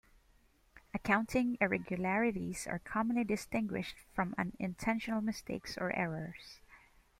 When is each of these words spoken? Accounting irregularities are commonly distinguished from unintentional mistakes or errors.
Accounting 0.95 1.59
irregularities 1.61 2.65
are 2.65 2.79
commonly 2.79 3.23
distinguished 3.23 3.97
from 4.15 4.33
unintentional 4.35 5.21
mistakes 5.21 5.77
or 5.77 5.95
errors. 5.95 6.59